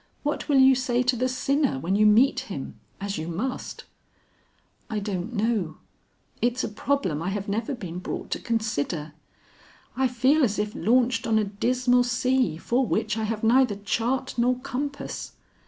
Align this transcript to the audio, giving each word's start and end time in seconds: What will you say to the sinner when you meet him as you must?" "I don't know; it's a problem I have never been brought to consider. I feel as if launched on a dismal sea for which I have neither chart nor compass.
What 0.23 0.49
will 0.49 0.57
you 0.57 0.73
say 0.73 1.03
to 1.03 1.15
the 1.15 1.29
sinner 1.29 1.77
when 1.77 1.95
you 1.95 2.07
meet 2.07 2.39
him 2.49 2.79
as 2.99 3.19
you 3.19 3.27
must?" 3.27 3.83
"I 4.89 4.97
don't 4.97 5.31
know; 5.31 5.77
it's 6.41 6.63
a 6.63 6.69
problem 6.69 7.21
I 7.21 7.29
have 7.29 7.47
never 7.47 7.75
been 7.75 7.99
brought 7.99 8.31
to 8.31 8.39
consider. 8.39 9.13
I 9.95 10.07
feel 10.07 10.43
as 10.43 10.57
if 10.57 10.73
launched 10.73 11.27
on 11.27 11.37
a 11.37 11.43
dismal 11.43 12.03
sea 12.03 12.57
for 12.57 12.83
which 12.83 13.15
I 13.15 13.25
have 13.25 13.43
neither 13.43 13.75
chart 13.75 14.39
nor 14.39 14.57
compass. 14.61 15.33